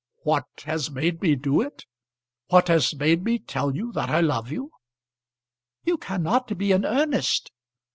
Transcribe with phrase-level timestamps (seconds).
[0.23, 1.85] "What has made me do it?
[2.47, 4.71] What has made me tell you that I love you?"
[5.83, 7.51] "You cannot be in earnest!"